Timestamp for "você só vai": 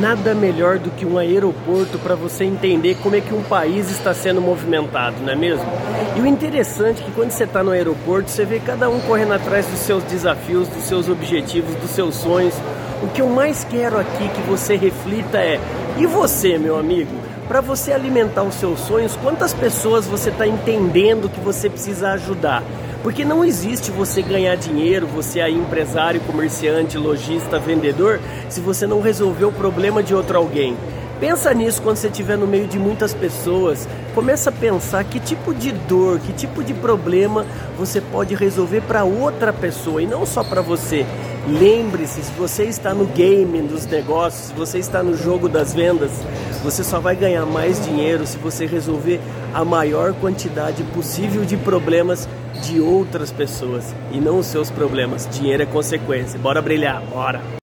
46.62-47.16